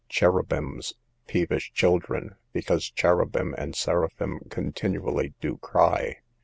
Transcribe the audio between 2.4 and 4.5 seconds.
because cherubim and seraphim